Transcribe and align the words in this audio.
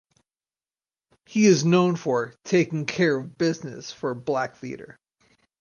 He 1.27 1.45
is 1.45 1.63
known 1.63 1.95
for 1.95 2.33
"taking 2.43 2.87
care 2.87 3.17
of 3.19 3.37
business" 3.37 3.91
for 3.91 4.15
black 4.15 4.55
theater. 4.55 4.97